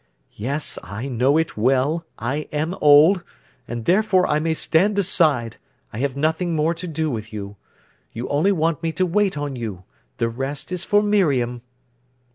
[0.33, 3.23] "Yes, I know it well—I am old.
[3.67, 5.57] And therefore I may stand aside;
[5.93, 7.55] I have nothing more to do with you.
[8.11, 11.61] You only want me to wait on you—the rest is for Miriam."